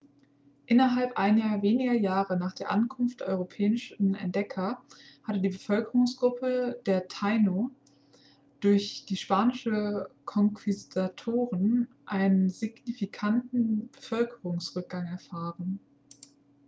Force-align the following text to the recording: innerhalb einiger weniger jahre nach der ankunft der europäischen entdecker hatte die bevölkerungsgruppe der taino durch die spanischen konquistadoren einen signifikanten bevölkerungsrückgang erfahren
innerhalb 0.65 1.15
einiger 1.19 1.61
weniger 1.61 1.93
jahre 1.93 2.35
nach 2.35 2.53
der 2.53 2.71
ankunft 2.71 3.19
der 3.19 3.27
europäischen 3.27 4.15
entdecker 4.15 4.81
hatte 5.21 5.39
die 5.41 5.49
bevölkerungsgruppe 5.49 6.81
der 6.87 7.07
taino 7.07 7.69
durch 8.61 9.05
die 9.07 9.15
spanischen 9.15 10.05
konquistadoren 10.25 11.87
einen 12.07 12.49
signifikanten 12.49 13.89
bevölkerungsrückgang 13.91 15.05
erfahren 15.05 15.79